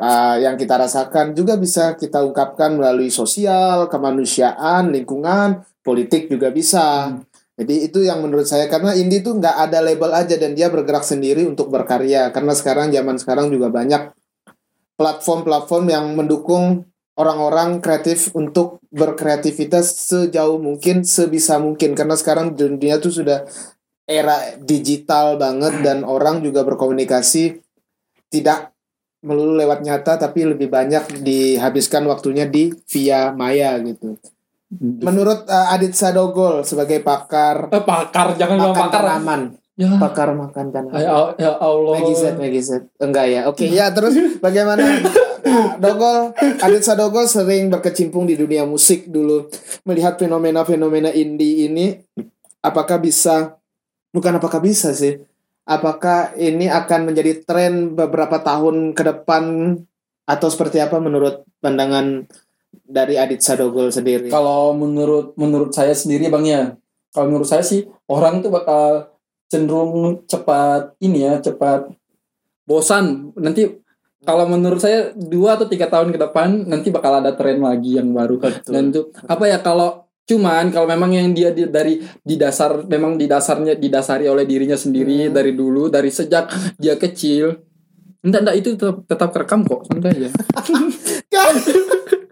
uh, 0.00 0.36
yang 0.40 0.56
kita 0.56 0.80
rasakan 0.80 1.36
juga 1.36 1.60
bisa 1.60 2.00
kita 2.00 2.24
ungkapkan 2.24 2.80
melalui 2.80 3.12
sosial, 3.12 3.92
kemanusiaan, 3.92 4.88
lingkungan, 4.88 5.60
politik 5.84 6.32
juga 6.32 6.48
bisa. 6.48 7.12
Hmm. 7.12 7.33
Jadi 7.54 7.86
itu 7.86 8.02
yang 8.02 8.18
menurut 8.18 8.50
saya 8.50 8.66
karena 8.66 8.98
indie 8.98 9.22
tuh 9.22 9.38
nggak 9.38 9.70
ada 9.70 9.78
label 9.78 10.10
aja 10.10 10.34
dan 10.34 10.58
dia 10.58 10.66
bergerak 10.66 11.06
sendiri 11.06 11.46
untuk 11.46 11.70
berkarya 11.70 12.34
karena 12.34 12.50
sekarang 12.50 12.90
zaman 12.90 13.14
sekarang 13.14 13.46
juga 13.54 13.70
banyak 13.70 14.10
platform-platform 14.98 15.84
yang 15.86 16.06
mendukung 16.18 16.82
orang-orang 17.14 17.78
kreatif 17.78 18.34
untuk 18.34 18.82
berkreativitas 18.90 19.86
sejauh 20.10 20.58
mungkin 20.58 21.06
sebisa 21.06 21.62
mungkin 21.62 21.94
karena 21.94 22.18
sekarang 22.18 22.58
dunia 22.58 22.98
tuh 22.98 23.14
sudah 23.14 23.46
era 24.02 24.58
digital 24.58 25.38
banget 25.38 25.78
dan 25.86 26.02
orang 26.02 26.42
juga 26.42 26.66
berkomunikasi 26.66 27.62
tidak 28.34 28.74
melulu 29.24 29.56
lewat 29.56 29.80
nyata 29.86 30.18
tapi 30.20 30.44
lebih 30.44 30.68
banyak 30.68 31.22
dihabiskan 31.22 32.04
waktunya 32.10 32.44
di 32.44 32.74
via 32.90 33.30
maya 33.32 33.78
gitu. 33.80 34.18
Menurut 34.80 35.44
uh, 35.44 35.70
Adit 35.70 35.92
Sadogol 35.92 36.62
sebagai 36.62 36.98
pakar 36.98 37.68
Eh, 37.68 37.80
pakar 37.80 38.34
jangan 38.34 38.56
bilang 38.56 38.72
makan 38.72 38.82
pakar. 38.84 39.02
tanaman, 39.02 39.40
Ya. 39.74 39.90
pakar 39.94 40.28
makan 40.32 40.66
tanaman. 40.68 40.98
Ya, 40.98 41.14
ya 41.36 41.52
Allah. 41.56 41.94
Megizet, 41.98 42.34
Megizet. 42.34 42.82
Enggak 42.96 43.26
ya. 43.26 43.40
Oke, 43.46 43.66
ya 43.66 43.90
terus 43.90 44.14
bagaimana 44.44 44.82
Dogol, 45.76 46.32
Adit 46.58 46.82
Sadogol 46.82 47.26
sering 47.26 47.68
berkecimpung 47.68 48.24
di 48.24 48.34
dunia 48.34 48.64
musik 48.64 49.06
dulu. 49.06 49.46
Melihat 49.84 50.16
fenomena-fenomena 50.16 51.10
indie 51.10 51.68
ini 51.68 51.94
apakah 52.60 52.96
bisa 52.96 53.58
bukan 54.08 54.38
apakah 54.38 54.58
bisa 54.58 54.90
sih? 54.90 55.20
Apakah 55.64 56.32
ini 56.34 56.68
akan 56.68 57.08
menjadi 57.08 57.40
tren 57.40 57.92
beberapa 57.92 58.36
tahun 58.38 58.92
ke 58.92 59.02
depan 59.02 59.44
atau 60.24 60.48
seperti 60.48 60.80
apa 60.80 60.96
menurut 60.96 61.44
pandangan 61.58 62.24
dari 62.82 63.14
Adit 63.14 63.40
Sadogol 63.40 63.90
sendiri? 63.90 64.28
Kalau 64.28 64.74
menurut 64.74 65.34
menurut 65.34 65.70
saya 65.70 65.92
sendiri 65.92 66.26
bang 66.28 66.44
ya, 66.44 66.62
kalau 67.10 67.30
menurut 67.30 67.46
saya 67.46 67.62
sih 67.62 67.84
orang 68.06 68.40
tuh 68.40 68.50
bakal 68.50 69.14
cenderung 69.46 70.24
cepat 70.26 70.96
ini 70.98 71.22
ya 71.22 71.38
cepat 71.38 71.86
bosan. 72.64 73.30
Nanti 73.36 73.68
kalau 74.24 74.48
menurut 74.48 74.80
saya 74.80 75.12
dua 75.12 75.54
atau 75.54 75.68
tiga 75.68 75.86
tahun 75.86 76.08
ke 76.10 76.18
depan 76.18 76.64
nanti 76.64 76.88
bakal 76.88 77.20
ada 77.20 77.36
tren 77.36 77.60
lagi 77.60 78.00
yang 78.00 78.10
baru. 78.10 78.40
Betul. 78.40 78.72
Dan 78.72 78.82
itu 78.88 79.00
apa 79.28 79.44
ya 79.44 79.60
kalau 79.60 80.08
cuman 80.24 80.72
kalau 80.72 80.88
memang 80.88 81.12
yang 81.12 81.36
dia 81.36 81.52
di- 81.52 81.68
dari 81.68 82.00
di 82.00 82.40
dasar 82.40 82.88
memang 82.88 83.20
di 83.20 83.28
dasarnya 83.28 83.76
didasari 83.76 84.24
oleh 84.24 84.48
dirinya 84.48 84.72
sendiri 84.74 85.28
Hmm. 85.28 85.36
dari 85.36 85.52
dulu 85.52 85.92
dari 85.92 86.08
sejak 86.08 86.48
dia 86.80 86.96
kecil. 86.96 87.60
Enggak, 88.24 88.40
enggak 88.40 88.56
itu 88.56 88.68
tetap, 88.72 88.96
tetap 89.04 89.28
kerekam 89.36 89.60
kok 89.68 89.84
santai 89.84 90.16
aja. 90.16 90.28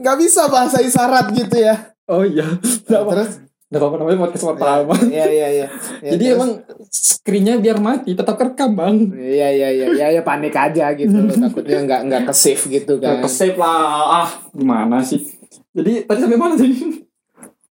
Nggak 0.00 0.16
bisa 0.20 0.48
bahasa 0.48 0.78
isyarat 0.80 1.32
gitu 1.36 1.56
ya. 1.60 1.94
Oh 2.10 2.26
iya. 2.26 2.46
Apa. 2.90 3.10
Terus? 3.14 3.32
Enggak 3.70 3.86
apa 3.86 3.96
namanya 4.02 4.18
podcast 4.26 4.44
pertama. 4.50 4.94
Iya 5.06 5.26
iya 5.30 5.48
iya. 5.54 5.66
Ya, 6.04 6.10
Jadi 6.18 6.24
terus? 6.26 6.36
emang 6.36 6.50
screennya 6.90 7.54
biar 7.62 7.78
mati 7.78 8.18
tetap 8.18 8.34
kerekam 8.34 8.74
bang. 8.74 8.96
Iya 9.14 9.48
iya 9.54 9.68
iya 9.70 9.86
iya 9.94 10.06
ya, 10.18 10.22
panik 10.26 10.50
aja 10.50 10.90
gitu 10.98 11.14
loh 11.14 11.30
takutnya 11.46 11.78
nggak 11.86 12.00
nggak 12.10 12.22
ke 12.26 12.34
save 12.34 12.62
gitu 12.66 12.98
kan. 12.98 13.22
Ke 13.22 13.30
save 13.30 13.54
lah. 13.54 14.26
Ah 14.26 14.30
gimana 14.50 14.98
sih? 15.06 15.22
Jadi 15.70 16.02
tadi 16.02 16.18
sampai 16.18 16.38
mana 16.38 16.58
sih? 16.58 16.70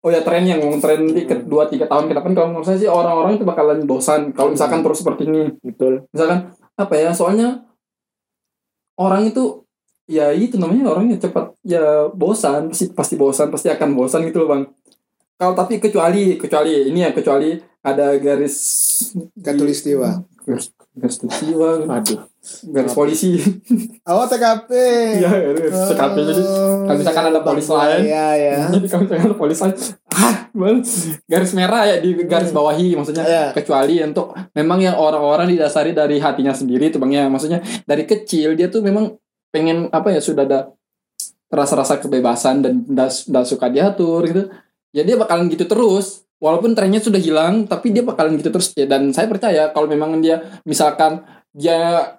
Oh 0.06 0.14
ya 0.14 0.22
tren 0.22 0.46
yang 0.46 0.62
ngomong 0.62 0.78
tren 0.78 1.02
di 1.10 1.26
ke 1.26 1.34
dua 1.50 1.66
tiga 1.66 1.90
tahun 1.90 2.06
ke 2.06 2.14
depan 2.14 2.38
kalau 2.38 2.54
menurut 2.54 2.70
saya 2.70 2.78
sih 2.78 2.86
orang-orang 2.86 3.42
itu 3.42 3.46
bakalan 3.48 3.90
bosan 3.90 4.30
kalau 4.38 4.54
misalkan 4.54 4.86
terus 4.86 5.02
seperti 5.02 5.26
ini. 5.26 5.50
Betul. 5.66 6.06
Misalkan 6.14 6.54
apa 6.78 6.94
ya? 6.94 7.10
Soalnya 7.10 7.66
orang 9.02 9.26
itu 9.34 9.65
ya 10.06 10.30
itu 10.30 10.56
namanya 10.56 10.94
orangnya 10.94 11.18
cepat 11.18 11.54
ya 11.62 12.06
bosan 12.10 12.70
pasti 12.70 12.94
pasti 12.94 13.16
bosan 13.16 13.50
pasti 13.50 13.68
akan 13.70 13.90
bosan 13.94 14.26
gitu 14.26 14.46
loh 14.46 14.50
bang. 14.50 14.64
Kalau 15.36 15.52
tapi 15.52 15.78
kecuali 15.78 16.40
kecuali 16.40 16.88
ini 16.88 17.04
ya 17.04 17.12
kecuali 17.12 17.58
ada 17.82 18.16
garis 18.16 18.56
Katulistiwa. 19.36 20.24
garis 20.46 20.70
garis 20.96 21.18
jiwa 21.42 21.90
Aduh. 21.90 22.22
garis 22.70 22.94
polisi 22.94 23.36
Oh 24.06 24.24
TKP. 24.24 24.70
Iya, 25.20 25.30
garis 25.58 25.74
TKP 25.90 26.16
jadi 26.24 26.42
kalau 26.86 26.98
misalkan 26.98 27.26
ada 27.28 27.42
polis 27.42 27.68
lain 27.68 28.02
Iya 28.06 28.28
ya. 28.38 28.58
jadi 28.78 28.86
kalau 28.88 29.02
misalkan 29.04 29.26
ada 29.28 29.38
polis 29.38 29.60
lain 29.60 29.76
ah 30.14 30.36
garis 31.28 31.52
merah 31.52 31.84
ya 31.84 31.98
di 32.00 32.16
garis 32.24 32.54
bawahi 32.54 32.96
maksudnya 32.96 33.26
Iya. 33.26 33.46
kecuali 33.52 34.00
untuk 34.00 34.32
memang 34.54 34.80
yang 34.80 34.96
orang-orang 34.96 35.52
didasari 35.52 35.92
dari 35.92 36.22
hatinya 36.22 36.54
sendiri 36.54 36.88
tuh 36.88 37.02
bang 37.02 37.12
ya 37.12 37.24
maksudnya 37.28 37.60
dari 37.84 38.06
kecil 38.06 38.54
dia 38.56 38.70
tuh 38.72 38.80
memang 38.80 39.18
pengen 39.56 39.88
apa 39.96 40.12
ya 40.12 40.20
sudah 40.20 40.44
ada 40.44 40.76
rasa-rasa 41.48 41.96
kebebasan 42.04 42.60
dan 42.60 42.84
nggak 42.84 43.46
suka 43.48 43.72
diatur 43.72 44.28
gitu. 44.28 44.52
Ya 44.92 45.08
dia 45.08 45.16
bakalan 45.16 45.48
gitu 45.48 45.64
terus. 45.64 46.28
Walaupun 46.36 46.76
trennya 46.76 47.00
sudah 47.00 47.16
hilang 47.16 47.64
tapi 47.64 47.96
dia 47.96 48.04
bakalan 48.04 48.36
gitu 48.36 48.52
terus. 48.52 48.76
Ya 48.76 48.84
dan 48.84 49.16
saya 49.16 49.32
percaya 49.32 49.72
kalau 49.72 49.88
memang 49.88 50.20
dia 50.20 50.44
misalkan 50.68 51.24
dia 51.56 52.12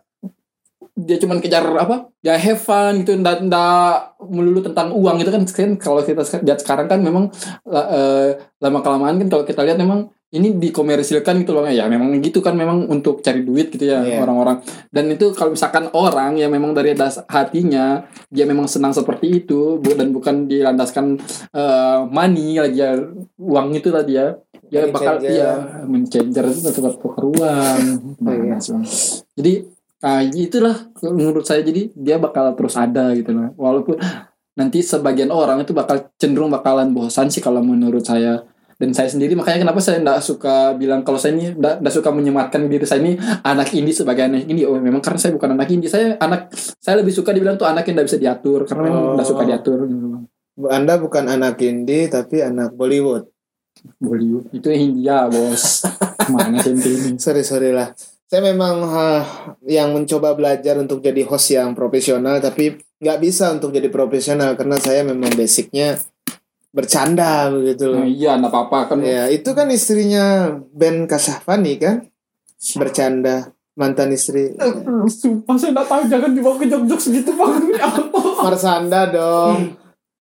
dia 0.97 1.21
cuman 1.21 1.45
kejar 1.45 1.61
apa 1.77 2.09
ya 2.25 2.41
have 2.41 2.57
fun 2.57 3.05
gitu 3.05 3.13
ndak 3.21 3.45
ndak 3.45 4.17
melulu 4.25 4.65
tentang 4.65 4.97
uang 4.97 5.21
itu 5.21 5.29
kan. 5.29 5.45
Kan 5.45 5.77
kalau 5.77 6.01
kita 6.01 6.25
lihat 6.41 6.65
sekarang 6.65 6.89
kan 6.89 7.05
memang 7.05 7.29
la- 7.69 7.89
eh, 7.93 8.29
lama 8.65 8.81
kelamaan 8.81 9.21
kan 9.21 9.29
kalau 9.29 9.45
kita 9.45 9.61
lihat 9.61 9.77
memang 9.77 10.09
ini 10.37 10.53
dikomersilkan 10.55 11.41
gitu 11.41 11.53
loh 11.53 11.65
ya 11.65 11.87
memang 11.87 12.13
gitu 12.19 12.39
kan 12.39 12.53
memang 12.53 12.85
untuk 12.85 13.19
cari 13.19 13.41
duit 13.41 13.69
gitu 13.69 13.85
ya 13.85 13.99
Iya. 13.99 14.21
orang-orang 14.21 14.61
dan 14.89 15.09
itu 15.09 15.33
kalau 15.33 15.51
misalkan 15.51 15.89
orang 15.91 16.37
yang 16.37 16.49
memang 16.49 16.71
dari 16.71 16.93
das 16.93 17.17
hatinya 17.27 18.05
dia 18.29 18.45
memang 18.45 18.67
senang 18.67 18.93
seperti 18.93 19.41
itu 19.41 19.77
bu- 19.77 19.95
dan 19.95 20.11
bukan 20.11 20.45
dilandaskan 20.45 21.17
eh, 21.51 21.99
money 22.07 22.57
lagi 22.57 22.79
ya 22.79 22.93
uang 23.35 23.73
itu 23.73 23.89
tadi 23.89 24.13
ya 24.15 24.37
ya 24.67 24.83
Money 24.83 24.93
bakal 24.93 25.15
changer. 25.17 25.31
iya 25.31 25.51
menchanger 25.83 26.45
itu 26.47 26.61
tetap 26.65 26.95
tukar 26.97 27.25
uang 27.25 27.81
Iya. 28.19 28.57
Bang. 28.59 28.83
jadi 29.33 29.53
ah, 29.99 30.21
itulah 30.21 30.77
menurut 31.03 31.43
saya 31.43 31.63
jadi 31.63 31.89
dia 31.93 32.17
bakal 32.17 32.53
terus 32.53 32.75
ada 32.75 33.11
gitu 33.13 33.31
loh 33.31 33.55
walaupun 33.57 33.97
nanti 34.53 34.81
sebagian 34.81 35.29
orang 35.31 35.61
itu 35.61 35.71
bakal 35.71 36.09
cenderung 36.17 36.49
bakalan 36.49 36.91
bosan 36.91 37.29
sih 37.29 37.39
kalau 37.39 37.61
menurut 37.61 38.03
saya 38.03 38.43
dan 38.77 38.93
saya 38.93 39.09
sendiri 39.09 39.33
makanya 39.33 39.65
kenapa 39.65 39.81
saya 39.81 40.05
tidak 40.05 40.21
suka 40.21 40.77
bilang 40.77 41.01
kalau 41.01 41.17
saya 41.17 41.33
ini 41.33 41.57
tidak 41.57 41.93
suka 41.93 42.13
menyematkan 42.13 42.69
diri 42.69 42.85
saya 42.85 43.01
ini 43.01 43.17
anak 43.41 43.73
indie 43.73 43.97
sebagai 43.97 44.29
anak 44.29 44.45
indie 44.45 44.69
oh 44.69 44.77
memang 44.77 45.01
karena 45.01 45.17
saya 45.17 45.33
bukan 45.33 45.57
anak 45.57 45.69
indie 45.73 45.89
saya 45.89 46.21
anak 46.21 46.53
saya 46.77 47.01
lebih 47.01 47.17
suka 47.17 47.33
dibilang 47.33 47.57
tuh 47.57 47.65
anak 47.65 47.89
yang 47.89 47.97
tidak 47.97 48.07
bisa 48.13 48.19
diatur 48.21 48.69
karena 48.69 48.83
memang 48.85 49.03
Oh. 49.03 49.13
tidak 49.17 49.27
suka 49.27 49.43
diatur 49.49 49.79
gitu. 49.89 50.07
Anda 50.69 50.95
bukan 50.97 51.25
anak 51.29 51.61
indie 51.61 52.09
tapi 52.09 52.41
anak 52.41 52.73
Bollywood. 52.73 53.29
Bollywood 54.01 54.49
itu 54.53 54.69
India 54.73 55.29
bos 55.29 55.85
mana 56.33 56.61
sih 56.65 56.73
ini 56.73 57.21
Sorry 57.21 57.45
sorry 57.45 57.73
lah. 57.73 57.93
Saya 58.27 58.43
memang 58.43 58.83
ah, 58.83 59.23
yang 59.63 59.95
mencoba 59.95 60.35
belajar 60.35 60.75
untuk 60.77 60.99
jadi 60.99 61.23
host 61.25 61.55
yang 61.55 61.73
profesional 61.73 62.41
tapi 62.41 62.75
nggak 62.99 63.19
bisa 63.21 63.53
untuk 63.53 63.71
jadi 63.71 63.87
profesional 63.93 64.57
karena 64.57 64.77
saya 64.81 65.05
memang 65.05 65.31
basicnya 65.37 66.01
bercanda 66.77 67.49
begitu 67.49 67.89
loh. 67.89 68.05
Nah, 68.05 68.09
iya 68.09 68.37
enggak 68.37 68.53
apa-apa 68.53 68.93
kan 68.93 68.97
Ya, 69.01 69.33
itu 69.33 69.49
kan 69.57 69.73
istrinya 69.73 70.53
Ben 70.77 71.09
Kasafani 71.09 71.81
kan? 71.81 72.05
Bercanda 72.77 73.53
mantan 73.77 74.09
istri 74.09 74.57
Sumpah 75.07 75.57
saya 75.57 75.77
nggak 75.77 75.85
tahu 75.85 76.03
jangan 76.09 76.33
dibawa 76.33 76.57
ke 76.57 76.65
jok-jok 76.65 76.97
segitu 76.97 77.33
bang 77.33 77.65
Marsanda 78.45 79.09
dong. 79.09 79.77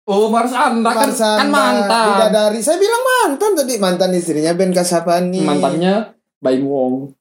Oh 0.03 0.27
Marsanda 0.27 0.89
kan, 0.89 1.09
Marsanda 1.09 1.41
kan 1.41 1.49
mantan 1.49 2.05
Bidadari. 2.13 2.59
Saya 2.59 2.77
bilang 2.77 3.01
mantan 3.01 3.51
tadi 3.55 3.73
mantan 3.77 4.11
istrinya 4.13 4.53
Ben 4.53 4.69
Kasafani. 4.69 5.41
Mantannya 5.41 6.13
Baim 6.37 6.65
Wong 6.65 7.13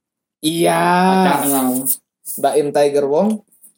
Iya. 0.43 0.83
Pacarnya 1.25 1.61
Mbak 2.33 2.55
Im 2.59 2.69
Tiger 2.71 3.05
Wong. 3.07 3.29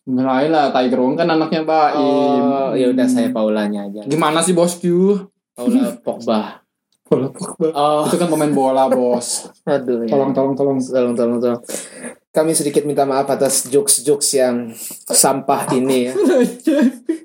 Lain 0.05 0.49
lah 0.49 0.69
Tiger 0.71 0.99
Wong 1.01 1.15
kan 1.15 1.29
anaknya 1.29 1.63
Baim 1.63 2.01
Oh, 2.01 2.73
ya 2.73 2.89
udah 2.89 3.05
saya 3.05 3.29
Paulanya 3.29 3.85
aja. 3.85 4.05
Gimana 4.05 4.41
sih 4.41 4.57
bosku? 4.57 5.21
Paula 5.55 5.95
Pogba. 6.03 6.41
Bola 7.07 7.29
Pogba. 7.31 7.69
Oh, 7.79 8.03
Itu 8.11 8.19
kan 8.19 8.27
pemain 8.27 8.51
bola 8.51 8.91
bos 8.91 9.47
aduh. 9.63 10.03
ya. 10.03 10.11
Tolong 10.11 10.35
tolong 10.35 10.55
tolong 10.59 10.79
tolong 10.83 11.15
tolong 11.15 11.39
tolong. 11.39 11.63
Kami 12.35 12.51
sedikit 12.51 12.83
minta 12.83 13.07
maaf 13.07 13.31
atas 13.31 13.71
jokes-jokes 13.71 14.35
yang 14.35 14.75
sampah 15.07 15.71
ini 15.79 16.11
ya. 16.11 16.13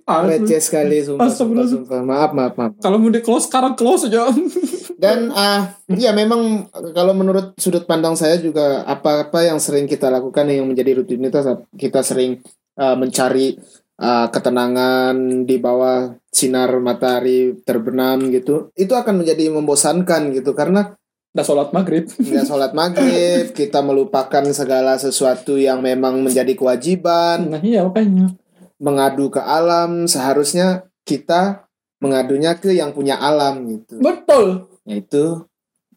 Receh 0.05 0.61
sekali 0.61 1.01
sumpah, 1.01 1.33
sumpah, 1.33 1.65
sumpah. 1.65 1.99
Maaf, 2.05 2.31
maaf, 2.37 2.53
maaf. 2.53 2.71
Kalau 2.77 3.01
mau 3.01 3.09
di 3.09 3.17
close 3.25 3.49
sekarang 3.49 3.73
close 3.73 4.05
aja 4.05 4.29
Dan 5.03 5.33
ah 5.33 5.73
ya 5.89 6.13
memang 6.13 6.69
kalau 6.93 7.17
menurut 7.17 7.57
sudut 7.57 7.89
pandang 7.89 8.13
saya 8.13 8.37
juga 8.37 8.85
apa-apa 8.85 9.49
yang 9.49 9.57
sering 9.57 9.89
kita 9.89 10.13
lakukan 10.13 10.45
yang 10.45 10.69
menjadi 10.69 11.01
rutinitas 11.01 11.49
kita 11.73 12.05
sering 12.05 12.43
ah, 12.77 12.93
mencari 12.93 13.57
ah, 13.99 14.27
ketenangan 14.31 15.43
di 15.43 15.59
bawah 15.59 16.15
sinar 16.31 16.71
matahari 16.79 17.59
terbenam 17.67 18.31
gitu. 18.31 18.71
Itu 18.73 18.95
akan 18.95 19.21
menjadi 19.23 19.51
membosankan 19.51 20.31
gitu 20.33 20.55
karena 20.55 20.95
Udah 21.29 21.45
sholat 21.45 21.69
maghrib. 21.69 22.09
Nggak 22.09 22.45
sholat 22.49 22.71
maghrib 22.73 23.53
kita 23.59 23.85
melupakan 23.85 24.41
segala 24.49 24.97
sesuatu 24.97 25.61
yang 25.61 25.77
memang 25.77 26.25
menjadi 26.25 26.57
kewajiban. 26.57 27.53
Nah 27.53 27.61
iya 27.61 27.85
makanya. 27.85 28.33
Mengadu 28.81 29.29
ke 29.29 29.37
alam 29.37 30.09
seharusnya 30.09 30.89
kita 31.05 31.69
mengadunya 32.01 32.57
ke 32.57 32.73
yang 32.73 32.97
punya 32.97 33.21
alam 33.21 33.61
gitu. 33.69 34.01
Betul. 34.01 34.73
Yaitu 34.89 35.45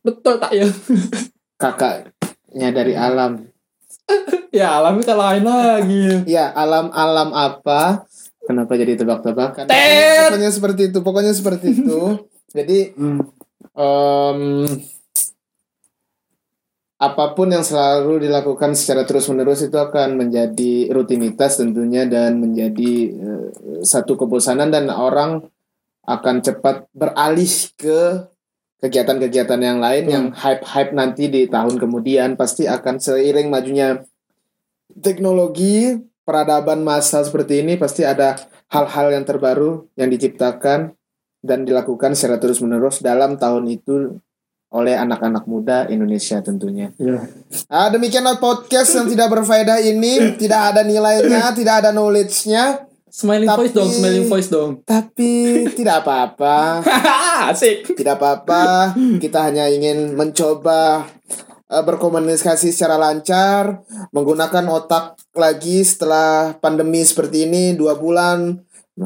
Betul 0.03 0.43
tak 0.43 0.53
ya 0.53 0.67
kakaknya 1.63 2.69
dari 2.75 2.99
alam 2.99 3.47
Ya 4.53 4.77
alam 4.77 5.01
kita 5.01 5.17
lain 5.17 5.49
lagi. 5.49 6.29
Ya 6.29 6.53
alam 6.53 6.93
alam 6.93 7.33
apa? 7.33 8.05
Kenapa 8.45 8.77
jadi 8.77 9.01
tebak-tebakan 9.01 9.65
pokoknya 10.29 10.51
seperti 10.53 10.83
itu 10.93 10.99
pokoknya 11.01 11.33
seperti 11.33 11.67
itu. 11.73 12.01
Jadi 12.53 12.79
em, 13.73 14.69
apa 17.03 17.35
pun 17.35 17.51
yang 17.51 17.67
selalu 17.67 18.29
dilakukan 18.29 18.79
secara 18.79 19.03
terus 19.03 19.27
menerus 19.27 19.65
itu 19.67 19.75
akan 19.75 20.21
menjadi 20.21 20.93
rutinitas 20.95 21.59
tentunya 21.59 22.07
dan 22.07 22.39
menjadi 22.39 22.93
eh, 23.11 23.47
satu 23.83 24.15
kebosanan 24.15 24.71
dan 24.71 24.87
orang 24.93 25.43
akan 26.07 26.37
cepat 26.43 26.87
beralih 26.95 27.51
ke 27.79 28.31
kegiatan-kegiatan 28.83 29.61
yang 29.63 29.79
lain 29.79 30.05
Betul. 30.05 30.15
yang 30.15 30.27
hype-hype 30.35 30.93
nanti 30.93 31.31
di 31.31 31.47
tahun 31.47 31.79
kemudian 31.79 32.35
pasti 32.35 32.67
akan 32.67 32.99
seiring 32.99 33.47
majunya 33.47 34.03
teknologi 34.99 36.03
peradaban 36.27 36.83
masa 36.83 37.23
seperti 37.23 37.63
ini 37.63 37.79
pasti 37.79 38.03
ada 38.03 38.35
hal-hal 38.75 39.15
yang 39.15 39.23
terbaru 39.23 39.87
yang 39.95 40.11
diciptakan 40.11 40.99
dan 41.43 41.59
dilakukan 41.63 42.19
secara 42.19 42.43
terus-menerus 42.43 42.99
dalam 43.03 43.39
tahun 43.39 43.71
itu 43.71 44.19
oleh 44.73 44.97
anak-anak 44.97 45.45
muda 45.45 45.85
Indonesia 45.93 46.41
tentunya. 46.41 46.97
Iya. 46.97 47.29
Ah, 47.69 47.93
demikianlah 47.93 48.41
podcast 48.41 48.97
yang 48.97 49.05
tidak 49.05 49.29
berfaedah 49.29 49.85
ini, 49.85 50.33
tidak 50.41 50.73
ada 50.73 50.81
nilainya, 50.81 51.53
tidak 51.59 51.85
ada 51.85 51.91
knowledge-nya, 51.93 52.89
Smiling 53.13 53.45
Tapi- 53.45 53.61
voice 53.69 53.75
dong, 53.77 53.91
smiling 53.93 54.25
voice 54.25 54.49
dong. 54.49 54.71
tapi 54.89 55.33
tidak 55.77 56.01
apa-apa. 56.01 56.81
Asik. 57.53 57.93
Tidak 57.93 58.17
apa-apa, 58.17 58.97
kita 59.21 59.53
hanya 59.53 59.69
ingin 59.69 60.17
mencoba 60.17 61.05
eh, 61.69 61.85
berkomunikasi 61.85 62.73
secara 62.73 62.97
lancar, 62.97 63.85
menggunakan 64.17 64.65
otak 64.73 65.21
lagi 65.37 65.85
setelah 65.85 66.57
pandemi 66.57 67.05
seperti 67.05 67.45
ini 67.45 67.77
dua 67.77 68.01
bulan 68.01 68.57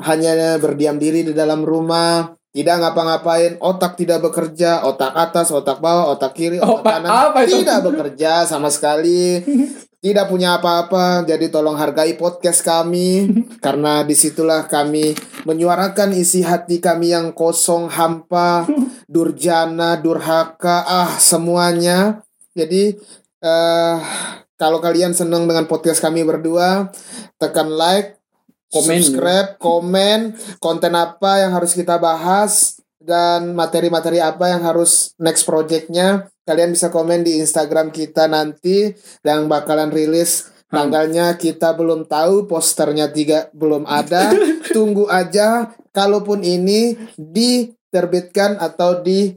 hanya 0.06 0.54
berdiam 0.62 1.02
diri 1.02 1.26
di 1.26 1.34
dalam 1.34 1.66
rumah, 1.66 2.30
tidak 2.56 2.80
ngapa-ngapain, 2.80 3.60
otak 3.60 4.00
tidak 4.00 4.24
bekerja, 4.24 4.80
otak 4.88 5.12
atas, 5.12 5.52
otak 5.52 5.76
bawah, 5.76 6.08
otak 6.16 6.32
kiri, 6.32 6.56
otak 6.56 6.80
Otak 6.80 7.04
kanan 7.04 7.10
apa 7.12 7.38
itu? 7.44 7.60
tidak 7.60 7.78
bekerja 7.84 8.48
sama 8.48 8.72
sekali. 8.72 9.20
Tidak 9.96 10.28
punya 10.30 10.60
apa-apa, 10.60 11.26
jadi 11.26 11.50
tolong 11.50 11.74
hargai 11.74 12.14
podcast 12.14 12.62
kami 12.62 13.26
karena 13.64 14.06
di 14.06 14.14
situlah 14.14 14.70
kami 14.70 15.18
menyuarakan 15.42 16.14
isi 16.14 16.46
hati 16.46 16.78
kami 16.78 17.10
yang 17.10 17.34
kosong, 17.34 17.90
hampa, 17.90 18.70
durjana, 19.14 19.98
durhaka, 19.98 20.86
ah 20.86 21.10
semuanya. 21.18 22.22
Jadi 22.54 22.94
eh 23.42 23.98
kalau 24.54 24.78
kalian 24.78 25.10
senang 25.10 25.50
dengan 25.50 25.66
podcast 25.66 25.98
kami 25.98 26.22
berdua, 26.22 26.92
tekan 27.40 27.68
like, 27.74 28.15
Komen. 28.66 28.98
subscribe, 28.98 29.48
komen, 29.62 30.34
konten 30.58 30.92
apa 30.98 31.46
yang 31.46 31.54
harus 31.54 31.70
kita 31.70 32.02
bahas 32.02 32.82
dan 32.98 33.54
materi-materi 33.54 34.18
apa 34.18 34.50
yang 34.50 34.66
harus 34.66 35.14
next 35.22 35.46
projectnya. 35.46 36.26
Kalian 36.42 36.74
bisa 36.74 36.90
komen 36.90 37.22
di 37.22 37.38
Instagram 37.38 37.94
kita 37.94 38.26
nanti 38.26 38.90
yang 39.22 39.46
bakalan 39.46 39.94
rilis 39.94 40.50
Hmm. 40.66 40.90
tanggalnya 40.90 41.38
kita 41.38 41.78
belum 41.78 42.10
tahu, 42.10 42.50
posternya 42.50 43.06
tiga 43.14 43.46
belum 43.54 43.86
ada. 43.86 44.34
Tunggu 44.74 45.06
aja. 45.06 45.70
Kalaupun 45.94 46.42
ini 46.42 46.98
diterbitkan 47.14 48.58
atau 48.58 48.98
di 48.98 49.30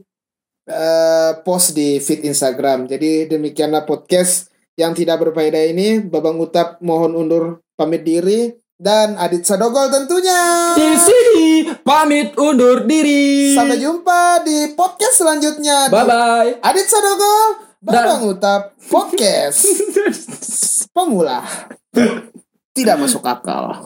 eh, 0.66 1.32
post 1.46 1.78
di 1.78 2.02
feed 2.02 2.26
Instagram. 2.26 2.90
Jadi 2.90 3.30
demikianlah 3.30 3.86
podcast 3.86 4.50
yang 4.74 4.90
tidak 4.90 5.22
berfaedah 5.22 5.70
ini. 5.70 6.02
Babang 6.02 6.36
Utap 6.42 6.82
mohon 6.82 7.14
undur 7.14 7.62
pamit 7.78 8.02
diri 8.02 8.59
dan 8.80 9.20
Adit 9.20 9.44
Sadogol 9.44 9.92
tentunya. 9.92 10.72
Di 10.72 10.88
sini 10.96 11.68
pamit 11.84 12.32
undur 12.40 12.88
diri. 12.88 13.52
Sampai 13.52 13.76
jumpa 13.76 14.40
di 14.40 14.72
podcast 14.72 15.20
selanjutnya. 15.20 15.92
Bye 15.92 16.06
bye. 16.08 16.50
Adit 16.64 16.88
Sadogol, 16.88 17.48
Babang 17.84 18.24
Utap 18.24 18.72
podcast 18.88 19.68
pemula 20.96 21.44
tidak 22.72 22.96
masuk 22.96 23.20
akal. 23.28 23.76